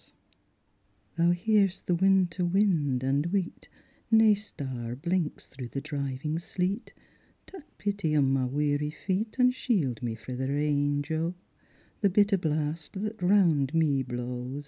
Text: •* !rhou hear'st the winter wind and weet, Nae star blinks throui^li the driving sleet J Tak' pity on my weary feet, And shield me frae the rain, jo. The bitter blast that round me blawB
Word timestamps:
•* 0.01 0.13
!rhou 1.19 1.31
hear'st 1.35 1.85
the 1.85 1.93
winter 1.93 2.43
wind 2.43 3.03
and 3.03 3.27
weet, 3.27 3.69
Nae 4.09 4.33
star 4.33 4.95
blinks 4.95 5.47
throui^li 5.47 5.69
the 5.69 5.79
driving 5.79 6.39
sleet 6.39 6.91
J 6.95 7.03
Tak' 7.59 7.77
pity 7.77 8.15
on 8.15 8.33
my 8.33 8.45
weary 8.45 8.89
feet, 8.89 9.35
And 9.37 9.53
shield 9.53 10.01
me 10.01 10.15
frae 10.15 10.33
the 10.33 10.47
rain, 10.51 11.03
jo. 11.03 11.35
The 11.99 12.09
bitter 12.09 12.39
blast 12.39 12.93
that 12.93 13.21
round 13.21 13.75
me 13.75 14.01
blawB 14.03 14.59